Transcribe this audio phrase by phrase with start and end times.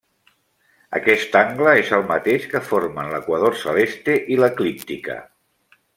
[0.99, 5.19] Aquest angle és el mateix que formen l'equador celeste i l'eclíptica.